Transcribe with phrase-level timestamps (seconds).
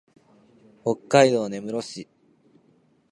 [0.83, 2.07] 北海道根室市